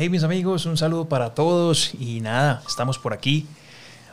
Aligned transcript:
Hey 0.00 0.10
mis 0.10 0.22
amigos, 0.22 0.64
un 0.64 0.76
saludo 0.76 1.08
para 1.08 1.34
todos 1.34 1.92
y 1.98 2.20
nada, 2.20 2.62
estamos 2.68 3.00
por 3.00 3.12
aquí. 3.12 3.48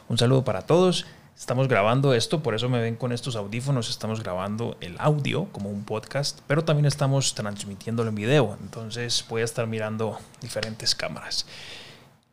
Un 0.10 0.18
saludo 0.18 0.44
para 0.44 0.64
todos. 0.64 1.06
Estamos 1.38 1.68
grabando 1.68 2.16
esto, 2.16 2.42
por 2.42 2.56
eso 2.56 2.70
me 2.70 2.82
ven 2.82 2.96
con 2.96 3.12
estos 3.12 3.36
audífonos. 3.36 3.92
Estamos 3.92 4.24
grabando 4.24 4.78
el 4.82 4.96
audio 4.98 5.46
como 5.52 5.70
un 5.70 5.84
podcast, 5.84 6.40
pero 6.48 6.64
también 6.64 6.88
estamos 6.88 7.36
transmitiéndolo 7.36 8.10
en 8.10 8.16
video. 8.16 8.58
Entonces 8.64 9.24
voy 9.30 9.44
a 9.44 9.46
estar 9.46 9.68
mirando 9.68 10.18
diferentes 10.42 10.96
cámaras. 10.96 11.46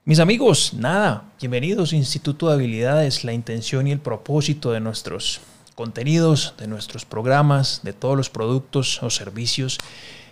Mis 0.06 0.18
amigos, 0.18 0.72
nada, 0.72 1.24
bienvenidos 1.38 1.92
a 1.92 1.96
Instituto 1.96 2.48
de 2.48 2.54
Habilidades. 2.54 3.22
La 3.22 3.34
intención 3.34 3.86
y 3.86 3.92
el 3.92 4.00
propósito 4.00 4.72
de 4.72 4.80
nuestros 4.80 5.42
contenidos, 5.74 6.54
de 6.56 6.68
nuestros 6.68 7.04
programas, 7.04 7.82
de 7.82 7.92
todos 7.92 8.16
los 8.16 8.30
productos 8.30 9.02
o 9.02 9.10
servicios 9.10 9.76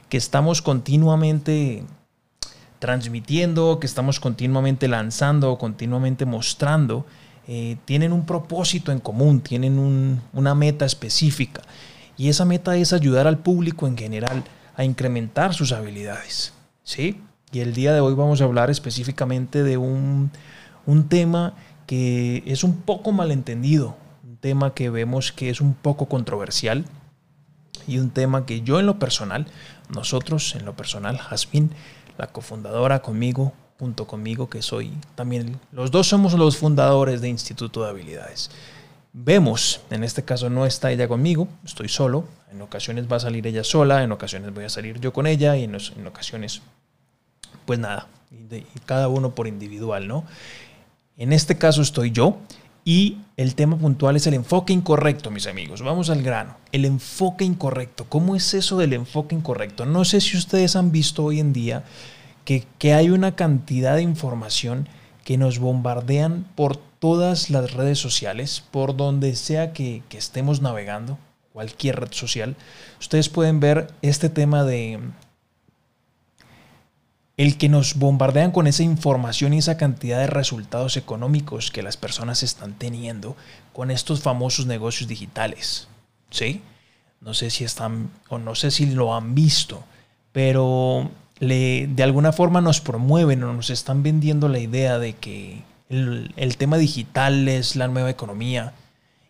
que 0.09 0.17
estamos 0.17 0.63
continuamente 0.63 1.85
transmitiendo, 2.81 3.79
que 3.79 3.87
estamos 3.87 4.19
continuamente 4.19 4.89
lanzando, 4.89 5.57
continuamente 5.59 6.25
mostrando, 6.25 7.07
eh, 7.47 7.77
tienen 7.85 8.13
un 8.13 8.27
propósito 8.27 8.91
en 8.91 8.99
común, 8.99 9.41
tienen 9.41 10.21
una 10.33 10.55
meta 10.55 10.87
específica. 10.87 11.63
Y 12.17 12.29
esa 12.29 12.45
meta 12.45 12.77
es 12.77 12.93
ayudar 12.93 13.27
al 13.27 13.39
público 13.39 13.87
en 13.87 13.97
general 13.97 14.45
a 14.77 14.85
incrementar 14.85 15.55
sus 15.55 15.73
habilidades. 15.73 16.55
¿sí? 16.83 17.21
Y 17.53 17.61
el 17.61 17.75
día 17.75 17.93
de 17.93 18.01
hoy 18.01 18.15
vamos 18.15 18.41
a 18.41 18.45
hablar 18.45 18.71
específicamente 18.71 19.63
de 19.63 19.77
un, 19.77 20.31
tema 21.09 21.55
que 21.87 22.43
es 22.47 22.65
un 22.65 22.77
poco 22.81 23.13
malentendido, 23.13 23.97
un 24.25 24.37
tema 24.37 24.73
que 24.75 24.89
vemos 24.89 25.33
que 25.33 25.51
es 25.51 25.61
un 25.61 25.75
poco 25.75 26.07
controversial 26.07 26.85
y 27.87 27.99
un 27.99 28.11
tema 28.11 28.47
que 28.47 28.63
yo 28.63 28.81
en 28.81 28.87
lo 28.87 28.99
personal, 28.99 29.47
nosotros 29.89 30.55
en 30.55 30.65
lo 30.65 30.77
personal, 30.77 31.19
Jasmine, 31.19 31.71
la 32.21 32.27
cofundadora 32.27 33.01
conmigo, 33.01 33.55
junto 33.79 34.07
conmigo, 34.07 34.51
que 34.51 34.61
soy 34.61 34.93
también, 35.15 35.59
los 35.73 35.91
dos 35.91 36.07
somos 36.07 36.35
los 36.35 36.59
fundadores 36.59 37.23
de 37.23 37.31
Instituto 37.31 37.83
de 37.83 37.89
Habilidades. 37.89 38.51
Vemos, 39.15 39.81
en 39.91 40.05
este 40.05 40.23
caso 40.23 40.51
no 40.51 40.67
está 40.67 40.93
ella 40.93 41.09
conmigo, 41.09 41.49
estoy 41.65 41.89
solo, 41.89 42.27
en 42.53 42.61
ocasiones 42.61 43.11
va 43.11 43.17
a 43.17 43.21
salir 43.21 43.47
ella 43.47 43.65
sola, 43.65 44.05
en 44.05 44.13
ocasiones 44.13 44.53
voy 44.53 44.65
a 44.65 44.69
salir 44.69 45.01
yo 45.01 45.15
con 45.15 45.27
ella 45.27 45.57
y 45.57 45.65
en, 45.65 45.75
en 45.75 46.07
ocasiones, 46.07 46.61
pues 47.65 47.79
nada, 47.79 48.07
y 48.31 48.81
cada 48.85 49.09
uno 49.09 49.35
por 49.35 49.47
individual, 49.47 50.07
¿no? 50.07 50.25
En 51.17 51.33
este 51.33 51.57
caso 51.57 51.81
estoy 51.81 52.11
yo 52.11 52.37
y 52.85 53.19
el 53.37 53.55
tema 53.55 53.77
puntual 53.77 54.17
es 54.17 54.27
el 54.27 54.35
enfoque 54.35 54.73
incorrecto, 54.73 55.31
mis 55.31 55.47
amigos. 55.47 55.83
Vamos 55.83 56.11
al 56.11 56.23
grano. 56.23 56.57
El 56.73 56.85
enfoque 56.85 57.45
incorrecto. 57.45 58.07
¿Cómo 58.09 58.37
es 58.37 58.55
eso 58.55 58.79
del 58.79 58.93
enfoque 58.93 59.35
incorrecto? 59.35 59.85
No 59.85 60.05
sé 60.05 60.21
si 60.21 60.37
ustedes 60.37 60.77
han 60.77 60.91
visto 60.91 61.25
hoy 61.25 61.41
en 61.41 61.53
día 61.53 61.85
que, 62.45 62.93
hay 62.93 63.11
una 63.11 63.37
cantidad 63.37 63.97
de 63.97 64.03
información 64.03 64.89
que 65.25 65.39
nos 65.39 65.59
bombardean 65.59 66.47
por 66.57 66.77
todas 66.77 67.51
las 67.51 67.73
redes 67.75 67.99
sociales, 67.99 68.65
por 68.71 68.97
donde 68.97 69.37
sea 69.37 69.73
que, 69.73 70.03
que 70.09 70.19
estemos 70.19 70.61
navegando, 70.61 71.19
cualquier 71.53 72.01
red 72.01 72.13
social. 72.13 72.57
Ustedes 72.99 73.29
pueden 73.29 73.61
ver 73.61 73.93
este 74.03 74.31
tema 74.31 74.65
de 74.65 74.99
el 77.41 77.57
que 77.57 77.71
nos 77.71 77.95
bombardean 77.95 78.51
con 78.51 78.67
esa 78.67 78.83
información 78.83 79.55
y 79.55 79.59
esa 79.59 79.79
cantidad 79.79 80.19
de 80.19 80.27
resultados 80.27 80.99
económicos 80.99 81.71
que 81.71 81.83
las 81.83 81.97
personas 81.97 82.43
están 82.43 82.75
teniendo 82.75 83.35
con 83.73 83.91
estos 83.91 84.21
famosos 84.21 84.67
negocios 84.67 85.09
digitales. 85.09 85.89
¿Sí? 86.29 86.61
No 87.23 87.33
sé 87.33 87.49
si 87.49 87.65
están 87.65 88.11
o 88.29 88.37
no 88.37 88.55
sé 88.55 88.71
si 88.71 88.85
lo 88.85 89.15
han 89.15 89.35
visto, 89.35 89.83
pero 90.33 91.11
le, 91.39 91.87
de 91.87 92.03
alguna 92.03 92.33
forma 92.33 92.61
nos 92.61 92.83
promueven 92.83 93.43
o 93.43 93.55
nos 93.55 93.71
están 93.71 94.03
vendiendo 94.03 94.51
la 94.51 94.59
idea 94.59 94.99
de 94.99 95.15
que 95.15 95.63
el, 95.89 96.35
el 96.37 96.59
tema 96.59 96.77
digital 96.77 97.49
es 97.49 97.75
la 97.75 97.89
nueva 97.89 98.11
economía 98.11 98.75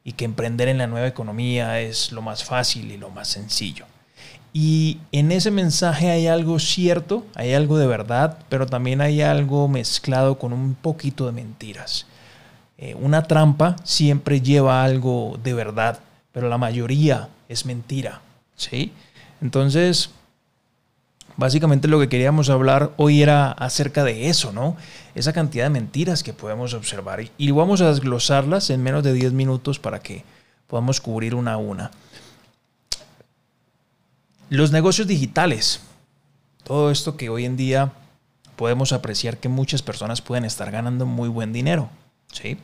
y 0.02 0.14
que 0.14 0.24
emprender 0.24 0.66
en 0.66 0.78
la 0.78 0.88
nueva 0.88 1.06
economía 1.06 1.78
es 1.78 2.10
lo 2.10 2.22
más 2.22 2.42
fácil 2.42 2.90
y 2.90 2.96
lo 2.96 3.10
más 3.10 3.28
sencillo. 3.28 3.86
Y 4.52 4.98
en 5.12 5.30
ese 5.30 5.50
mensaje 5.50 6.10
hay 6.10 6.26
algo 6.26 6.58
cierto, 6.58 7.24
hay 7.34 7.54
algo 7.54 7.78
de 7.78 7.86
verdad, 7.86 8.38
pero 8.48 8.66
también 8.66 9.00
hay 9.00 9.22
algo 9.22 9.68
mezclado 9.68 10.38
con 10.38 10.52
un 10.52 10.74
poquito 10.74 11.26
de 11.26 11.32
mentiras. 11.32 12.06
Eh, 12.78 12.96
una 12.98 13.22
trampa 13.22 13.76
siempre 13.84 14.40
lleva 14.40 14.82
algo 14.82 15.38
de 15.42 15.54
verdad, 15.54 16.00
pero 16.32 16.48
la 16.48 16.58
mayoría 16.58 17.28
es 17.48 17.64
mentira. 17.64 18.22
¿sí? 18.56 18.92
Entonces, 19.40 20.10
básicamente 21.36 21.88
lo 21.88 22.00
que 22.00 22.08
queríamos 22.08 22.50
hablar 22.50 22.92
hoy 22.96 23.22
era 23.22 23.52
acerca 23.52 24.04
de 24.04 24.28
eso, 24.28 24.52
¿no? 24.52 24.76
Esa 25.14 25.32
cantidad 25.32 25.64
de 25.64 25.70
mentiras 25.70 26.22
que 26.22 26.32
podemos 26.32 26.74
observar. 26.74 27.20
Y 27.38 27.50
vamos 27.52 27.80
a 27.80 27.88
desglosarlas 27.88 28.70
en 28.70 28.82
menos 28.82 29.04
de 29.04 29.12
10 29.12 29.32
minutos 29.32 29.78
para 29.78 30.00
que 30.00 30.24
podamos 30.66 31.00
cubrir 31.00 31.34
una 31.34 31.54
a 31.54 31.56
una. 31.56 31.90
Los 34.50 34.72
negocios 34.72 35.06
digitales, 35.06 35.78
todo 36.64 36.90
esto 36.90 37.16
que 37.16 37.28
hoy 37.28 37.44
en 37.44 37.56
día 37.56 37.92
podemos 38.56 38.92
apreciar 38.92 39.38
que 39.38 39.48
muchas 39.48 39.80
personas 39.80 40.22
pueden 40.22 40.44
estar 40.44 40.72
ganando 40.72 41.06
muy 41.06 41.28
buen 41.28 41.52
dinero. 41.52 41.88
¿sí? 42.32 42.58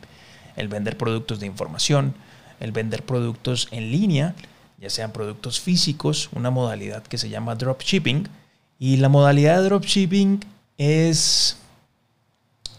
El 0.56 0.66
vender 0.66 0.98
productos 0.98 1.38
de 1.38 1.46
información, 1.46 2.14
el 2.58 2.72
vender 2.72 3.04
productos 3.04 3.68
en 3.70 3.92
línea, 3.92 4.34
ya 4.80 4.90
sean 4.90 5.12
productos 5.12 5.60
físicos, 5.60 6.28
una 6.32 6.50
modalidad 6.50 7.04
que 7.04 7.18
se 7.18 7.28
llama 7.28 7.54
dropshipping. 7.54 8.28
Y 8.80 8.96
la 8.96 9.08
modalidad 9.08 9.58
de 9.58 9.66
dropshipping 9.66 10.40
es 10.78 11.56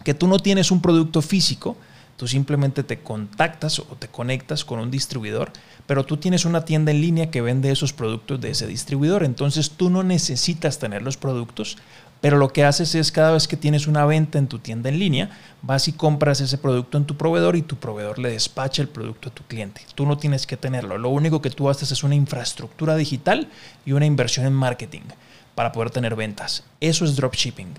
que 0.03 0.15
tú 0.15 0.27
no 0.27 0.37
tienes 0.37 0.69
un 0.69 0.81
producto 0.81 1.21
físico, 1.21 1.77
tú 2.17 2.27
simplemente 2.27 2.83
te 2.83 2.99
contactas 2.99 3.79
o 3.79 3.95
te 3.97 4.09
conectas 4.09 4.65
con 4.65 4.79
un 4.79 4.91
distribuidor 4.91 5.53
pero 5.87 6.05
tú 6.05 6.17
tienes 6.17 6.45
una 6.45 6.65
tienda 6.65 6.91
en 6.91 7.01
línea 7.01 7.31
que 7.31 7.41
vende 7.41 7.71
esos 7.71 7.93
productos 7.93 8.39
de 8.41 8.51
ese 8.51 8.67
distribuidor. 8.67 9.23
Entonces 9.23 9.71
tú 9.71 9.89
no 9.89 10.03
necesitas 10.03 10.77
tener 10.79 11.01
los 11.01 11.15
productos, 11.15 11.77
pero 12.19 12.37
lo 12.37 12.49
que 12.49 12.65
haces 12.65 12.93
es 12.93 13.11
cada 13.11 13.31
vez 13.31 13.47
que 13.47 13.55
tienes 13.55 13.87
una 13.87 14.05
venta 14.05 14.37
en 14.37 14.47
tu 14.47 14.59
tienda 14.59 14.89
en 14.89 14.99
línea, 14.99 15.29
vas 15.61 15.87
y 15.87 15.93
compras 15.93 16.41
ese 16.41 16.57
producto 16.57 16.97
en 16.97 17.05
tu 17.05 17.15
proveedor 17.15 17.55
y 17.55 17.61
tu 17.61 17.77
proveedor 17.77 18.19
le 18.19 18.31
despacha 18.31 18.81
el 18.81 18.89
producto 18.89 19.29
a 19.29 19.33
tu 19.33 19.43
cliente. 19.43 19.81
Tú 19.95 20.05
no 20.05 20.17
tienes 20.17 20.45
que 20.45 20.57
tenerlo. 20.57 20.97
Lo 20.97 21.09
único 21.09 21.41
que 21.41 21.49
tú 21.49 21.69
haces 21.69 21.91
es 21.91 22.03
una 22.03 22.15
infraestructura 22.15 22.97
digital 22.97 23.47
y 23.85 23.93
una 23.93 24.05
inversión 24.05 24.45
en 24.45 24.53
marketing 24.53 25.03
para 25.55 25.71
poder 25.71 25.89
tener 25.89 26.15
ventas. 26.15 26.65
Eso 26.81 27.05
es 27.05 27.15
dropshipping. 27.15 27.69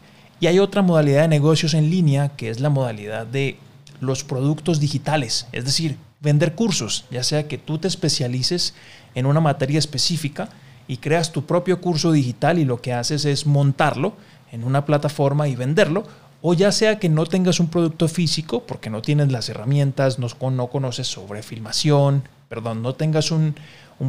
Y 0.41 0.47
hay 0.47 0.60
otra 0.60 0.81
modalidad 0.82 1.22
de 1.22 1.28
negocios 1.28 1.75
en 1.75 1.91
línea 1.91 2.31
que 2.31 2.49
es 2.49 2.60
la 2.60 2.70
modalidad 2.70 3.26
de 3.26 3.59
los 4.00 4.25
productos 4.25 4.81
digitales, 4.81 5.47
es 5.53 5.64
decir, 5.64 5.97
vender 6.20 6.54
cursos, 6.54 7.04
ya 7.10 7.22
sea 7.22 7.48
que 7.48 7.59
tú 7.59 7.78
te 7.78 7.88
especialices 7.88 8.75
en 9.14 9.26
una 9.26 9.41
materia 9.41 9.78
específica 9.78 10.48
y 10.86 10.98
creas 10.98 11.32
tu 11.32 11.44
propio 11.44 11.81
curso 11.81 12.12
digital 12.12 12.58
y 12.58 12.64
lo 12.64 12.81
que 12.81 12.92
haces 12.92 13.25
es 13.25 13.47
montarlo 13.47 14.14
en 14.50 14.64
una 14.64 14.84
plataforma 14.84 15.48
y 15.48 15.56
venderlo, 15.56 16.04
o 16.41 16.54
ya 16.54 16.72
sea 16.72 16.98
que 16.98 17.08
no 17.08 17.26
tengas 17.26 17.60
un 17.60 17.69
producto 17.69 18.08
físico 18.08 18.64
porque 18.66 18.91
no 18.91 19.03
tienes 19.03 19.31
las 19.31 19.48
herramientas, 19.48 20.19
no, 20.19 20.28
no 20.50 20.66
conoces 20.69 21.06
sobre 21.06 21.42
filmación, 21.42 22.22
perdón, 22.48 22.82
no 22.82 22.94
tengas 22.94 23.31
un 23.31 23.54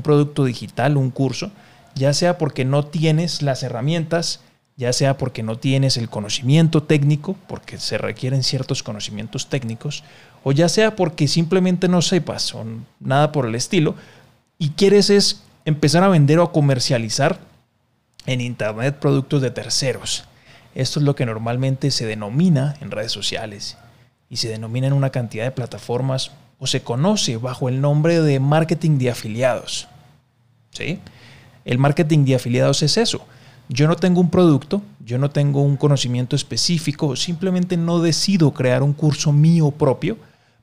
producto 0.04 0.46
digital, 0.46 0.96
un 0.96 1.12
curso, 1.12 1.52
ya 1.96 2.14
sea 2.14 2.38
porque 2.38 2.66
no 2.66 2.86
tienes 2.86 3.42
las 3.42 3.64
herramientas, 3.64 4.42
ya 4.80 4.94
sea 4.94 5.18
porque 5.18 5.44
no 5.44 5.58
tienes 5.58 5.98
el 5.98 6.08
conocimiento 6.08 6.84
técnico, 6.84 7.36
porque 7.50 7.78
se 7.78 7.98
requieren 7.98 8.44
ciertos 8.44 8.82
conocimientos 8.82 9.48
técnicos, 9.50 10.06
o 10.42 10.54
ya 10.54 10.70
sea 10.70 10.96
porque 10.96 11.28
simplemente 11.28 11.90
no 11.90 12.02
sepas 12.02 12.56
o 12.56 12.66
nada 13.02 13.34
por 13.34 13.46
el 13.46 13.56
estilo, 13.56 13.96
y 14.58 14.70
quieres 14.70 15.10
es 15.10 15.44
empezar 15.66 16.02
a 16.04 16.08
vender 16.08 16.40
o 16.40 16.44
a 16.44 16.54
comercializar 16.54 17.42
en 18.26 18.40
Internet 18.40 18.96
productos 19.02 19.42
de 19.42 19.52
terceros. 19.52 20.24
Esto 20.74 21.02
es 21.02 21.06
lo 21.06 21.14
que 21.14 21.26
normalmente 21.26 21.92
se 21.92 22.06
denomina 22.06 22.78
en 22.80 22.92
redes 22.92 23.12
sociales 23.12 23.76
y 24.30 24.38
se 24.38 24.48
denomina 24.48 24.88
en 24.88 24.94
una 24.94 25.10
cantidad 25.10 25.44
de 25.44 25.52
plataformas 25.52 26.32
o 26.58 26.68
se 26.68 26.84
conoce 26.84 27.36
bajo 27.36 27.68
el 27.68 27.82
nombre 27.82 28.22
de 28.22 28.40
marketing 28.40 28.98
de 28.98 29.10
afiliados. 29.10 29.90
¿Sí? 30.72 31.00
El 31.66 31.80
marketing 31.80 32.24
de 32.24 32.36
afiliados 32.36 32.82
es 32.82 32.96
eso 32.96 33.26
yo 33.70 33.88
no 33.88 33.96
tengo 33.96 34.20
un 34.20 34.32
producto, 34.32 34.82
yo 35.06 35.20
no 35.20 35.30
tengo 35.30 35.62
un 35.62 35.78
conocimiento 35.78 36.36
específico, 36.36 37.16
simplemente 37.16 37.78
no 37.78 38.00
decido 38.00 38.52
crear 38.52 38.82
un 38.82 38.94
curso 38.94 39.32
mío 39.32 39.70
propio, 39.70 40.18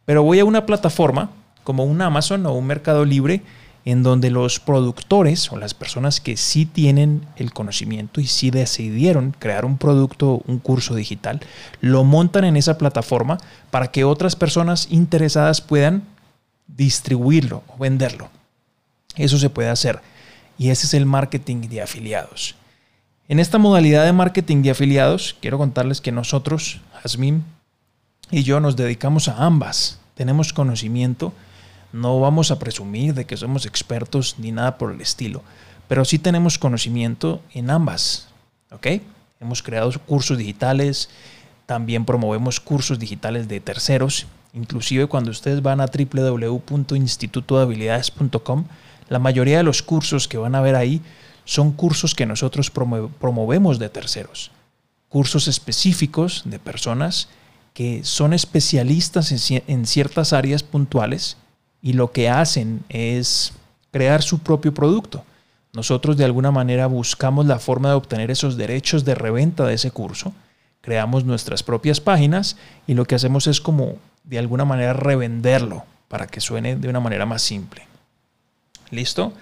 pero 0.05 0.25
voy 0.25 0.41
a 0.41 0.45
una 0.45 0.67
plataforma 0.67 1.31
como 1.63 1.85
un 1.85 2.03
Amazon 2.03 2.45
o 2.47 2.53
un 2.53 2.67
Mercado 2.67 3.05
Libre 3.05 3.43
en 3.85 4.03
donde 4.03 4.31
los 4.31 4.59
productores 4.59 5.53
o 5.53 5.57
las 5.57 5.73
personas 5.73 6.21
que 6.21 6.37
sí 6.37 6.67
tienen 6.67 7.25
el 7.37 7.53
conocimiento 7.53 8.21
y 8.21 8.27
sí 8.27 8.51
decidieron 8.51 9.33
crear 9.39 9.65
un 9.65 9.79
producto, 9.79 10.43
un 10.49 10.59
curso 10.59 10.97
digital, 10.97 11.41
lo 11.81 12.03
montan 12.03 12.45
en 12.45 12.57
esa 12.57 12.77
plataforma 12.77 13.39
para 13.71 13.93
que 13.93 14.03
otras 14.03 14.35
personas 14.35 14.89
interesadas 14.91 15.61
puedan 15.61 16.03
distribuirlo 16.67 17.63
o 17.69 17.79
venderlo. 17.79 18.29
Eso 19.15 19.39
se 19.39 19.51
puede 19.51 19.69
hacer 19.69 20.01
y 20.59 20.71
ese 20.71 20.87
es 20.87 20.95
el 20.95 21.07
marketing 21.07 21.69
de 21.69 21.83
afiliados. 21.83 22.57
En 23.29 23.41
esta 23.41 23.59
modalidad 23.59 24.05
de 24.05 24.13
marketing 24.13 24.63
de 24.63 24.71
afiliados, 24.71 25.35
quiero 25.41 25.59
contarles 25.59 26.01
que 26.01 26.13
nosotros, 26.13 26.81
Jasmine 27.03 27.41
y 28.31 28.45
yo, 28.45 28.61
nos 28.61 28.77
dedicamos 28.77 29.27
a 29.27 29.45
ambas. 29.45 29.99
Tenemos 30.15 30.53
conocimiento, 30.53 31.33
no 31.93 32.21
vamos 32.21 32.53
a 32.53 32.61
presumir 32.61 33.15
de 33.15 33.25
que 33.25 33.37
somos 33.37 33.67
expertos 33.67 34.37
ni 34.39 34.53
nada 34.53 34.79
por 34.79 34.93
el 34.93 35.01
estilo, 35.01 35.43
pero 35.89 36.05
sí 36.05 36.21
tenemos 36.21 36.57
conocimiento 36.59 37.41
en 37.53 37.71
ambas. 37.71 38.29
¿Ok? 38.71 38.87
Hemos 39.41 39.61
creado 39.61 39.91
cursos 40.07 40.39
digitales, 40.39 41.11
también 41.67 42.05
promovemos 42.05 42.61
cursos 42.61 43.01
digitales 43.01 43.49
de 43.49 43.59
terceros. 43.59 44.29
Inclusive 44.55 45.09
cuando 45.09 45.33
ustedes 45.33 45.63
van 45.63 45.81
a 45.81 45.87
www.institutohabilidades.com, 45.87 48.65
la 49.09 49.19
mayoría 49.19 49.57
de 49.59 49.65
los 49.65 49.83
cursos 49.83 50.29
que 50.29 50.39
van 50.39 50.55
a 50.55 50.61
ver 50.61 50.77
ahí 50.77 51.03
son 51.47 51.73
cursos 51.73 52.15
que 52.15 52.27
nosotros 52.27 52.71
promovemos 52.71 53.79
de 53.79 53.89
terceros. 53.89 54.51
Cursos 55.09 55.49
específicos 55.49 56.43
de 56.45 56.59
personas 56.59 57.29
que 57.73 58.05
son 58.05 58.35
especialistas 58.35 59.33
en 59.51 59.87
ciertas 59.87 60.35
áreas 60.35 60.63
puntuales 60.63 61.39
y 61.81 61.95
lo 61.95 62.11
que 62.13 62.29
hacen 62.29 62.85
es 62.89 63.53
crear 63.93 64.23
su 64.23 64.41
propio 64.41 64.75
producto. 64.75 65.25
Nosotros 65.73 66.17
de 66.17 66.25
alguna 66.25 66.51
manera 66.51 66.87
buscamos 66.87 67.47
la 67.47 67.59
forma 67.59 67.91
de 67.91 67.95
obtener 67.95 68.31
esos 68.31 68.57
derechos 68.57 69.05
de 69.05 69.15
reventa 69.15 69.65
de 69.65 69.75
ese 69.75 69.91
curso, 69.91 70.33
creamos 70.81 71.25
nuestras 71.25 71.63
propias 71.63 72.01
páginas 72.01 72.57
y 72.87 72.95
lo 72.95 73.05
que 73.05 73.15
hacemos 73.15 73.47
es 73.47 73.61
como 73.61 73.97
de 74.25 74.39
alguna 74.39 74.65
manera 74.65 74.95
revenderlo 74.95 75.85
para 76.09 76.27
que 76.27 76.41
suene 76.41 76.77
de 76.77 76.89
una 76.89 77.01
manera 77.01 77.27
más 77.27 77.43
simple. 77.43 77.87
¿Listo? 78.91 79.33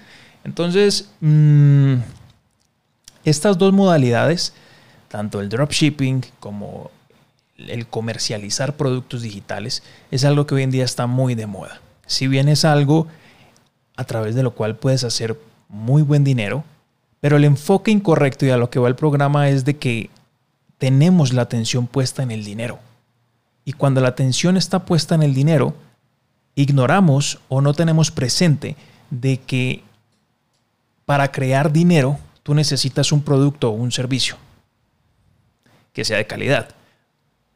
Entonces, 0.45 1.11
mm, 1.21 1.95
estas 3.25 3.59
dos 3.59 3.73
modalidades, 3.73 4.53
tanto 5.09 5.41
el 5.41 5.49
dropshipping 5.49 6.25
como 6.41 6.91
el 7.57 7.87
comercializar 7.87 8.77
productos 8.77 9.23
digitales, 9.23 9.83
es 10.11 10.25
algo 10.25 10.47
que 10.47 10.55
hoy 10.55 10.63
en 10.63 10.71
día 10.71 10.85
está 10.85 11.07
muy 11.07 11.35
de 11.35 11.47
moda. 11.47 11.81
Si 12.07 12.27
bien 12.29 12.49
es 12.49 12.65
algo 12.65 13.07
a 13.97 14.05
través 14.05 14.35
de 14.35 14.43
lo 14.43 14.53
cual 14.53 14.77
puedes 14.77 15.05
hacer 15.05 15.39
muy 15.69 16.03
buen 16.03 16.25
dinero, 16.25 16.65
pero 17.21 17.37
el 17.37 17.45
enfoque 17.45 17.91
incorrecto 17.91 18.45
y 18.45 18.51
a 18.51 18.59
lo 18.59 18.69
que 18.69 18.79
va 18.79 18.89
el 18.89 18.97
programa 18.97 19.49
es 19.49 19.65
de 19.65 19.79
que 19.79 20.11
tenemos 20.77 21.33
la 21.33 21.43
atención 21.43 21.87
puesta 21.87 22.23
en 22.23 22.31
el 22.31 22.45
dinero. 22.45 22.81
Y 23.65 23.73
cuando 23.73 24.03
la 24.03 24.09
atención 24.09 24.59
está 24.59 24.85
puesta 24.85 25.15
en 25.15 25.23
el 25.23 25.33
dinero, 25.33 25.75
ignoramos 26.55 27.39
o 27.49 27.63
no 27.63 27.73
tenemos 27.73 28.11
presente 28.11 28.77
de 29.11 29.39
que 29.39 29.83
para 31.07 31.31
crear 31.33 31.73
dinero 31.73 32.19
tú 32.43 32.55
necesitas 32.55 33.13
un 33.13 33.23
producto 33.23 33.71
o 33.71 33.73
un 33.73 33.91
servicio 33.91 34.37
que 35.93 36.05
sea 36.05 36.19
de 36.19 36.27
calidad, 36.27 36.69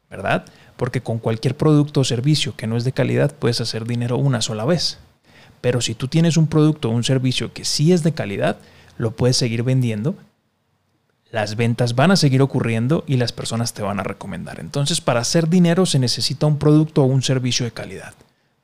¿verdad? 0.09 0.45
Porque 0.77 1.01
con 1.01 1.19
cualquier 1.19 1.55
producto 1.55 2.01
o 2.01 2.03
servicio 2.03 2.55
que 2.55 2.67
no 2.67 2.77
es 2.77 2.83
de 2.83 2.93
calidad 2.93 3.33
puedes 3.35 3.61
hacer 3.61 3.85
dinero 3.85 4.17
una 4.17 4.41
sola 4.41 4.65
vez. 4.65 4.97
Pero 5.61 5.81
si 5.81 5.93
tú 5.93 6.07
tienes 6.07 6.37
un 6.37 6.47
producto 6.47 6.89
o 6.89 6.93
un 6.93 7.03
servicio 7.03 7.53
que 7.53 7.65
sí 7.65 7.91
es 7.91 8.01
de 8.01 8.13
calidad, 8.13 8.57
lo 8.97 9.11
puedes 9.11 9.37
seguir 9.37 9.63
vendiendo. 9.63 10.15
Las 11.31 11.55
ventas 11.55 11.95
van 11.95 12.11
a 12.11 12.15
seguir 12.15 12.41
ocurriendo 12.41 13.03
y 13.07 13.17
las 13.17 13.33
personas 13.33 13.73
te 13.73 13.81
van 13.81 13.99
a 13.99 14.03
recomendar. 14.03 14.59
Entonces, 14.59 15.01
para 15.01 15.19
hacer 15.19 15.49
dinero 15.49 15.85
se 15.85 15.99
necesita 15.99 16.47
un 16.47 16.57
producto 16.57 17.03
o 17.03 17.05
un 17.05 17.21
servicio 17.21 17.65
de 17.65 17.71
calidad. 17.71 18.13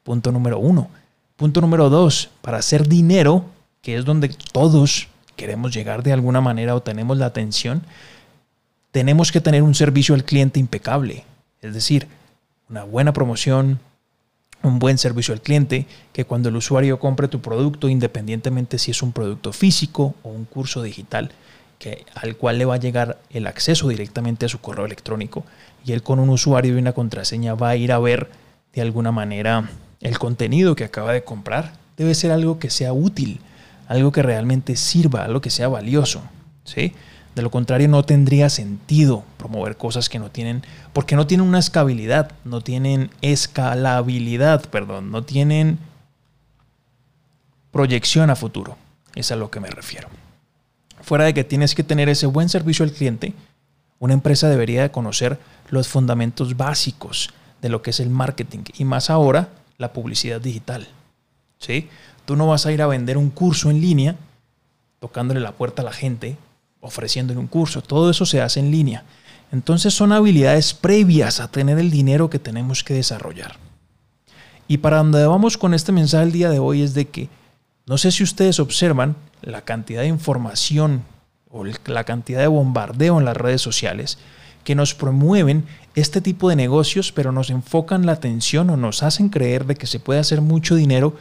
Punto 0.03 0.31
número 0.31 0.57
uno. 0.57 0.89
Punto 1.35 1.59
número 1.59 1.89
dos, 1.89 2.29
para 2.41 2.57
hacer 2.57 2.87
dinero, 2.87 3.45
que 3.85 3.95
es 3.95 4.03
donde 4.03 4.29
todos 4.51 5.09
queremos 5.35 5.71
llegar 5.71 6.01
de 6.01 6.11
alguna 6.11 6.41
manera 6.41 6.73
o 6.73 6.81
tenemos 6.81 7.19
la 7.19 7.27
atención, 7.27 7.83
tenemos 8.89 9.31
que 9.31 9.41
tener 9.41 9.61
un 9.61 9.75
servicio 9.75 10.15
al 10.15 10.23
cliente 10.23 10.59
impecable. 10.59 11.23
Es 11.61 11.75
decir, 11.75 12.07
una 12.67 12.83
buena 12.83 13.13
promoción, 13.13 13.79
un 14.63 14.79
buen 14.79 14.97
servicio 14.97 15.35
al 15.35 15.41
cliente, 15.41 15.85
que 16.13 16.25
cuando 16.25 16.49
el 16.49 16.55
usuario 16.55 16.97
compre 16.97 17.27
tu 17.27 17.41
producto, 17.41 17.87
independientemente 17.87 18.79
si 18.79 18.89
es 18.89 19.03
un 19.03 19.11
producto 19.11 19.53
físico 19.53 20.15
o 20.23 20.29
un 20.29 20.45
curso 20.45 20.81
digital, 20.81 21.29
que, 21.77 22.05
al 22.15 22.37
cual 22.37 22.57
le 22.57 22.65
va 22.65 22.73
a 22.73 22.79
llegar 22.79 23.19
el 23.29 23.45
acceso 23.45 23.87
directamente 23.87 24.47
a 24.47 24.49
su 24.49 24.61
correo 24.61 24.87
electrónico 24.87 25.45
y 25.85 25.91
él 25.91 26.01
con 26.01 26.17
un 26.17 26.29
usuario 26.29 26.73
y 26.73 26.79
una 26.79 26.93
contraseña 26.93 27.53
va 27.53 27.69
a 27.69 27.75
ir 27.75 27.91
a 27.91 27.99
ver 27.99 28.31
de 28.73 28.81
alguna 28.81 29.11
manera 29.11 29.69
el 30.01 30.17
contenido 30.17 30.75
que 30.75 30.85
acaba 30.85 31.13
de 31.13 31.23
comprar. 31.23 31.73
Debe 31.97 32.15
ser 32.15 32.31
algo 32.31 32.57
que 32.57 32.71
sea 32.71 32.91
útil, 32.91 33.41
algo 33.87 34.11
que 34.11 34.23
realmente 34.23 34.75
sirva, 34.75 35.23
algo 35.23 35.41
que 35.41 35.49
sea 35.49 35.67
valioso. 35.67 36.21
¿sí? 36.63 36.93
De 37.35 37.41
lo 37.41 37.51
contrario, 37.51 37.87
no 37.89 38.03
tendría 38.03 38.49
sentido 38.49 39.23
promover 39.37 39.75
cosas 39.75 40.07
que 40.07 40.19
no 40.19 40.31
tienen, 40.31 40.63
porque 40.93 41.15
no 41.15 41.27
tienen 41.27 41.47
una 41.47 41.59
escalabilidad, 41.59 42.31
no 42.45 42.61
tienen 42.61 43.11
escalabilidad, 43.21 44.69
perdón, 44.69 45.11
no 45.11 45.23
tienen 45.23 45.77
proyección 47.71 48.29
a 48.29 48.37
futuro. 48.37 48.77
Es 49.15 49.31
a 49.31 49.35
lo 49.35 49.51
que 49.51 49.59
me 49.59 49.69
refiero. 49.69 50.07
Fuera 51.01 51.25
de 51.25 51.33
que 51.33 51.43
tienes 51.43 51.75
que 51.75 51.83
tener 51.83 52.07
ese 52.07 52.25
buen 52.25 52.47
servicio 52.47 52.85
al 52.85 52.91
cliente, 52.91 53.33
una 53.99 54.13
empresa 54.13 54.49
debería 54.49 54.81
de 54.81 54.91
conocer 54.91 55.39
los 55.69 55.87
fundamentos 55.87 56.55
básicos 56.55 57.33
de 57.61 57.69
lo 57.69 57.81
que 57.81 57.89
es 57.89 57.99
el 57.99 58.09
marketing 58.09 58.63
y 58.77 58.85
más 58.85 59.09
ahora 59.09 59.49
la 59.77 59.91
publicidad 59.91 60.39
digital. 60.39 60.87
¿Sí? 61.59 61.89
Tú 62.25 62.35
no 62.35 62.47
vas 62.47 62.65
a 62.65 62.71
ir 62.71 62.81
a 62.81 62.87
vender 62.87 63.17
un 63.17 63.29
curso 63.29 63.69
en 63.69 63.81
línea 63.81 64.15
tocándole 64.99 65.39
la 65.39 65.51
puerta 65.51 65.81
a 65.81 65.85
la 65.85 65.93
gente 65.93 66.37
ofreciéndole 66.81 67.39
un 67.39 67.47
curso. 67.47 67.81
Todo 67.81 68.09
eso 68.09 68.25
se 68.25 68.41
hace 68.41 68.59
en 68.59 68.71
línea. 68.71 69.03
Entonces 69.51 69.93
son 69.93 70.11
habilidades 70.11 70.73
previas 70.73 71.39
a 71.39 71.49
tener 71.49 71.79
el 71.79 71.91
dinero 71.91 72.29
que 72.29 72.39
tenemos 72.39 72.83
que 72.83 72.93
desarrollar. 72.93 73.57
Y 74.67 74.77
para 74.77 74.97
donde 74.97 75.25
vamos 75.25 75.57
con 75.57 75.73
este 75.73 75.91
mensaje 75.91 76.25
el 76.25 76.31
día 76.31 76.49
de 76.49 76.59
hoy 76.59 76.81
es 76.81 76.93
de 76.93 77.05
que 77.05 77.29
no 77.85 77.97
sé 77.97 78.11
si 78.11 78.23
ustedes 78.23 78.59
observan 78.59 79.15
la 79.41 79.61
cantidad 79.61 80.01
de 80.01 80.07
información 80.07 81.03
o 81.51 81.63
la 81.63 82.03
cantidad 82.03 82.39
de 82.39 82.47
bombardeo 82.47 83.19
en 83.19 83.25
las 83.25 83.37
redes 83.37 83.61
sociales 83.61 84.17
que 84.63 84.73
nos 84.73 84.95
promueven 84.95 85.65
este 85.93 86.19
tipo 86.21 86.49
de 86.49 86.55
negocios, 86.55 87.11
pero 87.11 87.31
nos 87.31 87.51
enfocan 87.51 88.07
la 88.07 88.13
atención 88.13 88.71
o 88.71 88.77
nos 88.77 89.03
hacen 89.03 89.29
creer 89.29 89.65
de 89.65 89.75
que 89.75 89.85
se 89.85 89.99
puede 89.99 90.19
hacer 90.19 90.41
mucho 90.41 90.73
dinero 90.75 91.15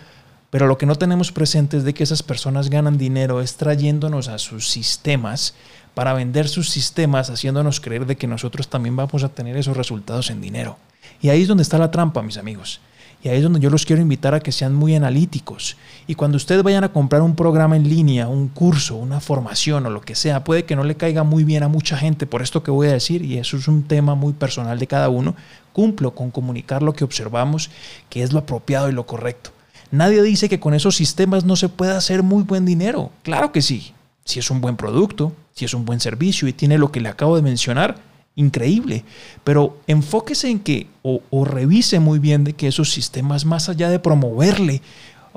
pero 0.55 0.69
lo 0.69 0.79
que 0.79 0.87
no 0.87 0.95
tenemos 0.95 1.33
presente 1.33 1.77
es 1.79 1.83
de 1.83 1.95
que 1.95 2.05
esas 2.05 2.23
personas 2.23 2.71
ganan 2.71 2.97
dinero 2.97 3.41
es 3.41 3.57
trayéndonos 3.57 4.29
a 4.29 4.39
sus 4.39 4.69
sistemas 4.69 5.57
para 5.95 6.13
vender 6.13 6.47
sus 6.47 6.71
sistemas, 6.71 7.29
haciéndonos 7.29 7.81
creer 7.81 8.07
de 8.07 8.15
que 8.15 8.29
nosotros 8.29 8.69
también 8.69 8.95
vamos 8.95 9.25
a 9.25 9.31
tener 9.31 9.57
esos 9.57 9.77
resultados 9.77 10.31
en 10.31 10.41
dinero. 10.41 10.77
Y 11.21 11.31
ahí 11.31 11.43
es 11.43 11.49
donde 11.49 11.65
está 11.65 11.77
la 11.77 11.91
trampa, 11.91 12.23
mis 12.23 12.37
amigos. 12.37 12.81
Y 13.25 13.31
ahí 13.31 13.39
es 13.39 13.43
donde 13.43 13.59
yo 13.59 13.69
los 13.69 13.85
quiero 13.85 14.01
invitar 14.01 14.33
a 14.33 14.39
que 14.39 14.53
sean 14.53 14.77
muy 14.77 14.95
analíticos. 14.95 15.77
Y 16.07 16.15
cuando 16.15 16.37
ustedes 16.37 16.63
vayan 16.63 16.85
a 16.85 16.93
comprar 16.93 17.23
un 17.23 17.35
programa 17.35 17.75
en 17.75 17.89
línea, 17.89 18.29
un 18.29 18.47
curso, 18.47 18.95
una 18.95 19.19
formación 19.19 19.87
o 19.87 19.91
lo 19.91 20.03
que 20.03 20.15
sea, 20.15 20.45
puede 20.45 20.65
que 20.65 20.77
no 20.77 20.85
le 20.85 20.95
caiga 20.95 21.25
muy 21.25 21.43
bien 21.43 21.65
a 21.65 21.69
mucha 21.69 21.97
gente 21.97 22.29
por 22.29 22.43
esto 22.43 22.63
que 22.63 22.71
voy 22.71 22.87
a 22.87 22.93
decir, 22.93 23.25
y 23.25 23.39
eso 23.39 23.57
es 23.57 23.67
un 23.67 23.83
tema 23.83 24.15
muy 24.15 24.35
personal 24.35 24.79
de 24.79 24.87
cada 24.87 25.09
uno. 25.09 25.35
Cumplo 25.73 26.15
con 26.15 26.31
comunicar 26.31 26.81
lo 26.85 26.93
que 26.93 27.03
observamos, 27.03 27.73
que 28.09 28.23
es 28.23 28.33
lo 28.33 28.39
apropiado 28.39 28.89
y 28.89 28.93
lo 28.93 29.05
correcto. 29.05 29.51
Nadie 29.91 30.23
dice 30.23 30.49
que 30.49 30.61
con 30.61 30.75
esos 30.75 30.97
sistemas 30.97 31.45
no 31.45 31.57
se 31.57 31.69
pueda 31.69 31.97
hacer 31.97 32.23
muy 32.23 32.43
buen 32.43 32.65
dinero. 32.65 33.11
Claro 33.23 33.53
que 33.53 33.63
sí. 33.63 33.93
Si 34.25 34.39
es 34.39 34.51
un 34.51 34.61
buen 34.61 34.77
producto, 34.77 35.33
si 35.55 35.65
es 35.65 35.75
un 35.75 35.85
buen 35.85 36.01
servicio 36.01 36.49
y 36.49 36.53
tiene 36.53 36.79
lo 36.79 36.91
que 36.91 37.01
le 37.01 37.09
acabo 37.09 37.37
de 37.37 37.43
mencionar, 37.43 37.97
increíble. 38.37 39.05
Pero 39.45 39.79
enfóquese 39.87 40.49
en 40.51 40.61
que 40.61 40.89
o, 41.03 41.21
o 41.31 41.45
revise 41.45 42.01
muy 42.01 42.19
bien 42.19 42.45
de 42.45 42.55
que 42.55 42.69
esos 42.69 42.91
sistemas, 42.91 43.45
más 43.45 43.69
allá 43.69 43.91
de 43.91 43.99
promoverle 43.99 44.83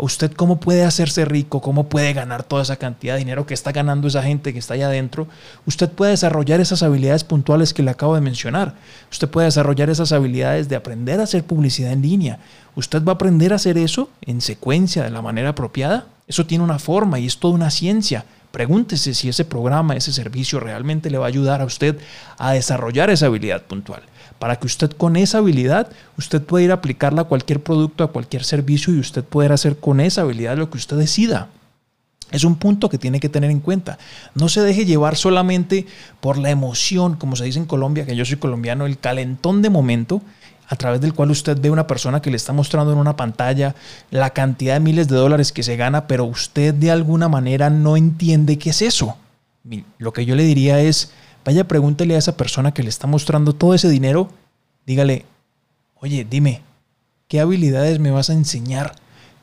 usted 0.04 0.32
cómo 0.32 0.60
puede 0.60 0.84
hacerse 0.84 1.26
rico, 1.26 1.62
cómo 1.62 1.90
puede 1.90 2.14
ganar 2.14 2.44
toda 2.44 2.62
esa 2.62 2.76
cantidad 2.76 3.16
de 3.16 3.20
dinero 3.20 3.46
que 3.46 3.54
está 3.54 3.72
ganando 3.72 4.08
esa 4.08 4.22
gente 4.22 4.54
que 4.54 4.60
está 4.60 4.76
allá 4.76 4.88
adentro, 4.88 5.28
usted 5.66 5.90
puede 5.90 6.12
desarrollar 6.12 6.62
esas 6.62 6.84
habilidades 6.84 7.24
puntuales 7.24 7.74
que 7.74 7.84
le 7.84 7.92
acabo 7.92 8.14
de 8.14 8.22
mencionar. 8.22 8.76
Usted 9.12 9.28
puede 9.28 9.46
desarrollar 9.46 9.90
esas 9.90 10.12
habilidades 10.12 10.70
de 10.70 10.76
aprender 10.76 11.20
a 11.20 11.24
hacer 11.24 11.44
publicidad 11.44 11.92
en 11.92 12.04
línea. 12.04 12.40
Usted 12.76 13.04
va 13.04 13.14
a 13.14 13.16
aprender 13.16 13.54
a 13.54 13.56
hacer 13.56 13.78
eso 13.78 14.10
en 14.22 14.42
secuencia, 14.42 15.04
de 15.04 15.10
la 15.10 15.24
manera 15.24 15.50
apropiada. 15.50 16.06
Eso 16.28 16.46
tiene 16.46 16.64
una 16.64 16.78
forma 16.78 17.20
y 17.20 17.26
es 17.26 17.40
toda 17.40 17.56
una 17.56 17.72
ciencia. 17.72 18.26
Pregúntese 18.52 19.14
si 19.16 19.30
ese 19.30 19.46
programa, 19.46 19.96
ese 19.96 20.14
servicio 20.14 20.60
realmente 20.60 21.10
le 21.10 21.18
va 21.18 21.26
a 21.26 21.30
ayudar 21.30 21.62
a 21.62 21.66
usted 21.66 21.98
a 22.38 22.54
desarrollar 22.54 23.10
esa 23.10 23.26
habilidad 23.26 23.64
puntual 23.64 24.04
para 24.40 24.58
que 24.58 24.68
usted 24.68 24.92
con 24.92 25.16
esa 25.16 25.40
habilidad, 25.40 25.90
usted 26.18 26.42
pueda 26.42 26.66
ir 26.66 26.72
a 26.72 26.76
aplicarla 26.76 27.24
a 27.24 27.26
cualquier 27.26 27.62
producto, 27.62 28.04
a 28.04 28.12
cualquier 28.12 28.44
servicio 28.44 28.94
y 28.94 29.00
usted 29.00 29.24
pueda 29.24 29.54
hacer 29.54 29.78
con 29.78 30.00
esa 30.00 30.22
habilidad 30.22 30.58
lo 30.58 30.70
que 30.70 30.78
usted 30.78 30.98
decida. 30.98 31.50
Es 32.32 32.44
un 32.44 32.58
punto 32.58 32.90
que 32.90 32.98
tiene 32.98 33.20
que 33.20 33.30
tener 33.30 33.50
en 33.50 33.62
cuenta. 33.62 33.98
No 34.36 34.50
se 34.50 34.62
deje 34.62 34.86
llevar 34.86 35.16
solamente 35.16 35.86
por 36.20 36.38
la 36.38 36.50
emoción, 36.50 37.16
como 37.16 37.36
se 37.36 37.46
dice 37.46 37.60
en 37.60 37.66
Colombia, 37.66 38.06
que 38.06 38.16
yo 38.16 38.26
soy 38.26 38.38
colombiano, 38.38 38.86
el 38.86 38.98
calentón 38.98 39.62
de 39.62 39.70
momento 39.70 40.22
a 40.70 40.76
través 40.76 41.00
del 41.00 41.14
cual 41.14 41.32
usted 41.32 41.58
ve 41.62 41.70
una 41.70 41.88
persona 41.88 42.22
que 42.22 42.30
le 42.30 42.36
está 42.36 42.52
mostrando 42.52 42.92
en 42.92 42.98
una 42.98 43.16
pantalla 43.16 43.76
la 44.12 44.32
cantidad 44.32 44.74
de 44.74 44.82
miles 44.82 45.08
de 45.08 45.16
dólares 45.16 45.54
que 45.54 45.64
se 45.64 45.78
gana, 45.78 46.08
pero 46.08 46.26
usted 46.26 46.74
de 46.74 46.92
alguna 46.92 47.30
manera 47.30 47.70
no 47.70 47.96
entiende 47.96 48.58
qué 48.58 48.72
es 48.72 48.82
eso 48.82 49.16
lo 49.98 50.14
que 50.14 50.26
yo 50.26 50.36
le 50.36 50.44
diría 50.44 50.80
es, 50.80 51.12
vaya 51.48 51.66
pregúntele 51.66 52.14
a 52.16 52.18
esa 52.18 52.36
persona 52.36 52.74
que 52.74 52.84
le 52.84 52.90
está 52.90 53.08
mostrando 53.08 53.54
todo 53.54 53.74
ese 53.74 53.88
dinero, 53.88 54.28
dígale, 54.86 55.26
oye, 55.96 56.28
dime, 56.30 56.62
¿qué 57.30 57.40
habilidades 57.40 58.00
me 58.00 58.12
vas 58.12 58.30
a 58.30 58.34
enseñar 58.34 58.96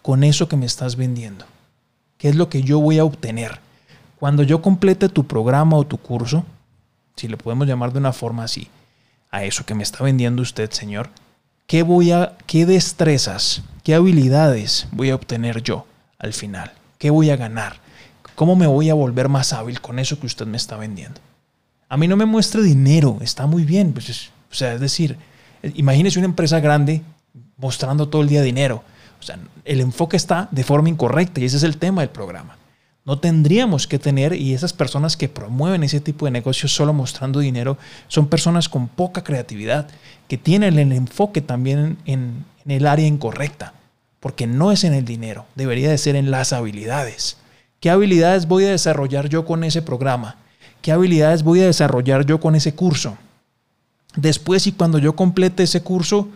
con 0.03 0.23
eso 0.23 0.47
que 0.47 0.59
me 0.59 0.67
estás 0.67 0.97
vendiendo? 0.97 1.47
¿Qué 2.19 2.29
es 2.29 2.37
lo 2.37 2.51
que 2.51 2.63
yo 2.63 2.79
voy 2.79 2.99
a 2.99 3.07
obtener? 3.07 3.59
Cuando 4.21 4.43
yo 4.43 4.61
complete 4.61 5.09
tu 5.09 5.27
programa 5.27 5.79
o 5.79 5.87
tu 5.87 5.97
curso, 5.97 6.45
si 7.17 7.27
le 7.27 7.39
podemos 7.39 7.67
llamar 7.67 7.91
de 7.91 8.01
una 8.01 8.13
forma 8.13 8.45
así, 8.45 8.69
a 9.31 9.45
eso 9.45 9.65
que 9.65 9.75
me 9.75 9.83
está 9.83 10.05
vendiendo 10.05 10.43
usted, 10.43 10.71
señor, 10.73 11.09
¿qué 11.67 11.83
voy 11.83 12.13
a 12.13 12.37
qué 12.47 12.67
destrezas, 12.67 13.63
qué 13.83 13.95
habilidades 13.95 14.89
voy 14.93 15.09
a 15.09 15.15
obtener 15.15 15.63
yo 15.63 15.87
al 16.19 16.35
final? 16.35 16.71
¿Qué 16.99 17.09
voy 17.09 17.31
a 17.31 17.37
ganar? 17.37 17.79
¿Cómo 18.35 18.57
me 18.57 18.67
voy 18.67 18.91
a 18.91 18.95
volver 18.95 19.31
más 19.31 19.55
hábil 19.55 19.81
con 19.81 19.99
eso 19.99 20.21
que 20.21 20.27
usted 20.27 20.45
me 20.45 20.59
está 20.59 20.77
vendiendo? 20.77 21.19
A 21.95 21.97
mí 21.97 22.09
no 22.09 22.17
me 22.17 22.25
muestre 22.25 22.61
dinero, 22.61 23.19
está 23.21 23.47
muy 23.47 23.63
bien, 23.63 23.93
pues 23.93 24.33
o 24.51 24.55
sea, 24.55 24.75
es 24.75 24.81
decir, 24.81 25.17
imagínese 25.77 26.19
una 26.19 26.27
empresa 26.27 26.59
grande 26.59 27.03
mostrando 27.57 28.09
todo 28.09 28.23
el 28.23 28.27
día 28.27 28.43
dinero. 28.43 28.83
O 29.21 29.23
sea, 29.23 29.39
el 29.65 29.81
enfoque 29.81 30.17
está 30.17 30.49
de 30.51 30.65
forma 30.65 30.89
incorrecta 30.89 31.41
y 31.41 31.45
ese 31.45 31.57
es 31.57 31.63
el 31.63 31.77
tema 31.77 32.01
del 32.01 32.11
programa. 32.11 32.59
No 33.05 33.21
tendríamos 33.21 33.87
que 33.87 34.01
tener, 34.01 34.33
y 34.33 34.55
esas 34.55 34.73
personas 34.73 35.17
que 35.17 35.29
promueven 35.29 35.85
ese 35.85 36.01
tipo 36.01 36.25
de 36.25 36.33
negocios 36.33 36.75
solo 36.75 36.93
mostrando 36.93 37.39
dinero, 37.39 37.79
son 38.09 38.27
personas 38.27 38.69
con 38.69 38.89
poca 38.89 39.23
creatividad, 39.23 39.87
que 40.27 40.37
tienen 40.37 40.77
el 40.81 40.91
enfoque 40.91 41.43
también 41.43 41.97
en, 42.07 42.45
en 42.65 42.71
el 42.73 42.89
área 42.89 43.07
incorrecta, 43.07 43.73
porque 44.19 44.49
no 44.49 44.73
es 44.73 44.83
en 44.83 44.95
el 44.95 45.05
dinero, 45.05 45.47
debería 45.55 45.91
de 45.91 45.99
ser 45.99 46.17
en 46.17 46.33
las 46.33 46.53
habilidades. 46.53 47.37
¿Qué 47.79 47.89
habilidades 47.89 48.49
voy 48.49 48.65
a 48.65 48.71
desarrollar 48.71 49.29
yo 49.29 49.45
con 49.45 49.63
ese 49.63 49.81
programa? 49.81 50.39
¿Qué 50.85 50.93
habilidades 50.93 51.43
voy 51.43 51.63
a 51.63 51.67
desarrollar 51.67 52.27
yo 52.27 52.41
con 52.41 52.55
ese 52.55 52.75
curso? 52.75 53.17
Después 54.17 54.67
y 54.67 54.73
cuando 54.73 54.99
yo 54.99 55.17
complete 55.17 55.63
ese 55.63 55.83
curso, 55.83 56.29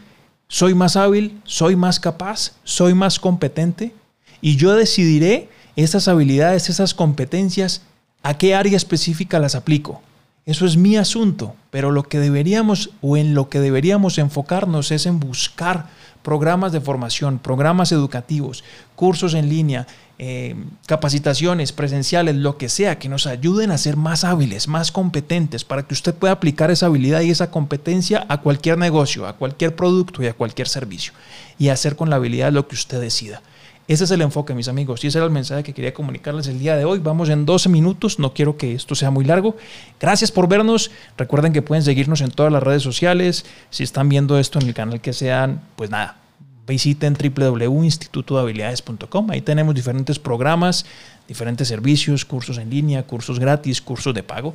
¿soy 0.49 0.73
más 0.73 0.97
hábil? 0.97 1.39
¿Soy 1.45 1.77
más 1.77 2.01
capaz? 2.01 2.53
¿Soy 2.65 2.95
más 2.95 3.19
competente? 3.19 3.93
Y 4.41 4.57
yo 4.57 4.75
decidiré 4.75 5.51
esas 5.77 6.09
habilidades, 6.09 6.71
esas 6.71 6.95
competencias, 6.95 7.83
a 8.23 8.39
qué 8.39 8.55
área 8.55 8.75
específica 8.75 9.39
las 9.39 9.55
aplico. 9.55 10.01
Eso 10.49 10.65
es 10.65 10.79
mi 10.79 10.97
asunto, 10.97 11.55
pero 11.71 11.91
lo 11.91 12.05
que 12.05 12.19
deberíamos 12.19 12.89
o 13.03 13.19
en 13.19 13.35
lo 13.35 13.51
que 13.51 13.61
deberíamos 13.61 14.17
enfocarnos 14.17 14.91
es 14.93 15.05
en 15.05 15.21
buscar 15.21 15.89
programas 16.23 16.73
de 16.73 16.81
formación, 16.81 17.39
programas 17.39 17.93
educativos, 17.93 18.65
cursos 18.97 19.35
en 19.35 19.51
línea, 19.51 19.87
eh, 20.19 20.57
capacitaciones 20.87 21.73
presenciales, 21.73 22.35
lo 22.37 22.57
que 22.57 22.71
sea, 22.71 22.99
que 22.99 23.11
nos 23.11 23.27
ayuden 23.27 23.71
a 23.71 23.77
ser 23.77 23.99
más 23.99 24.25
hábiles, 24.25 24.69
más 24.69 24.91
competentes, 24.91 25.65
para 25.65 25.83
que 25.83 25.93
usted 25.93 26.15
pueda 26.15 26.33
aplicar 26.33 26.71
esa 26.71 26.87
habilidad 26.87 27.21
y 27.21 27.31
esa 27.31 27.51
competencia 27.51 28.25
a 28.31 28.41
cualquier 28.41 28.79
negocio, 28.79 29.27
a 29.27 29.37
cualquier 29.37 29.77
producto 29.77 30.23
y 30.23 30.29
a 30.29 30.33
cualquier 30.33 30.69
servicio, 30.69 31.13
y 31.59 31.69
hacer 31.69 31.95
con 31.95 32.09
la 32.09 32.17
habilidad 32.17 32.53
lo 32.53 32.69
que 32.69 32.75
usted 32.75 33.03
decida. 33.03 33.43
Ese 33.89 34.05
es 34.05 34.11
el 34.11 34.21
enfoque, 34.21 34.53
mis 34.53 34.69
amigos, 34.69 35.03
y 35.03 35.07
ese 35.07 35.17
era 35.17 35.25
el 35.25 35.33
mensaje 35.33 35.63
que 35.63 35.73
quería 35.73 35.95
comunicarles 35.95 36.47
el 36.47 36.59
día 36.59 36.77
de 36.77 36.85
hoy. 36.85 36.99
Vamos 36.99 37.31
en 37.31 37.47
12 37.47 37.71
minutos, 37.71 38.19
no 38.19 38.35
quiero 38.35 38.59
que 38.59 38.75
esto 38.75 38.95
sea 38.95 39.11
muy 39.11 39.25
largo. 39.25 39.57
Gracias 39.99 40.31
por 40.31 40.47
vernos. 40.47 40.91
Recuerden 41.17 41.55
que 41.55 41.63
pueden 41.63 41.83
seguirnos 41.83 42.21
en 42.21 42.31
todas 42.31 42.53
las 42.53 42.63
redes 42.63 42.83
sociales. 42.83 43.47
Si 43.71 43.83
están 43.83 44.11
viendo 44.11 44.39
esto 44.39 44.59
en 44.59 44.69
el 44.69 44.75
canal 44.75 45.01
que 45.01 45.15
sean, 45.15 45.63
pues 45.75 45.89
nada, 45.89 46.19
visiten 46.67 47.15
www.institutohabilidades.com. 47.15 49.31
Ahí 49.31 49.41
tenemos 49.41 49.75
diferentes 49.75 50.19
programas, 50.19 50.85
diferentes 51.27 51.69
servicios, 51.69 52.27
cursos 52.27 52.59
en 52.59 52.69
línea, 52.69 53.05
cursos 53.05 53.39
gratis, 53.39 53.81
cursos 53.81 54.13
de 54.13 54.23
pago, 54.23 54.55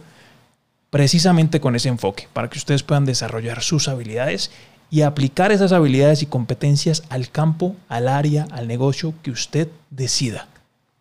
precisamente 0.92 1.60
con 1.60 1.76
ese 1.76 1.90
enfoque, 1.90 2.28
para 2.34 2.52
que 2.52 2.60
ustedes 2.60 2.84
puedan 2.84 3.06
desarrollar 3.06 3.64
sus 3.64 3.88
habilidades 3.88 4.52
y 4.94 5.02
aplicar 5.02 5.52
esas 5.52 5.72
habilidades 5.72 6.22
y 6.22 6.28
competencias 6.28 7.02
al 7.10 7.32
campo, 7.32 7.76
al 7.90 8.08
área, 8.08 8.46
al 8.52 8.68
negocio 8.68 9.16
que 9.24 9.32
usted 9.32 9.68
decida. 9.90 10.46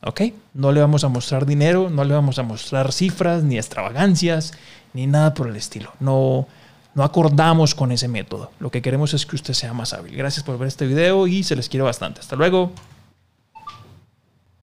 ¿Ok? 0.02 0.22
No 0.54 0.72
le 0.72 0.80
vamos 0.80 1.04
a 1.04 1.11
mostrar 1.11 1.44
dinero, 1.44 1.90
no 1.90 2.02
le 2.02 2.14
vamos 2.14 2.38
a 2.38 2.42
mostrar 2.42 2.90
cifras, 2.90 3.42
ni 3.42 3.58
extravagancias, 3.58 4.54
ni 4.94 5.06
nada 5.06 5.34
por 5.34 5.46
el 5.46 5.56
estilo. 5.56 5.92
No, 6.00 6.46
no 6.94 7.04
acordamos 7.04 7.75
con 7.75 7.92
ese 7.92 8.08
método. 8.08 8.50
Lo 8.61 8.70
que 8.70 8.80
queremos 8.80 9.12
es 9.12 9.26
que 9.26 9.37
usted 9.37 9.52
sea 9.52 9.75
más 9.75 9.92
hábil. 9.92 10.16
Gracias 10.16 10.42
por 10.42 10.56
ver 10.56 10.68
este 10.68 10.87
video 10.87 11.26
y 11.26 11.42
se 11.42 11.54
les 11.54 11.68
quiere 11.68 11.84
bastante. 11.84 12.20
Hasta 12.20 12.34
luego. 12.34 12.72